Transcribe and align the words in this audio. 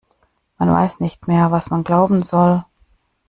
Man 0.57 0.71
weiß 0.71 0.99
nicht 0.99 1.27
mehr, 1.27 1.51
was 1.51 1.69
man 1.69 1.83
glauben 1.83 2.23
soll. 2.23 2.65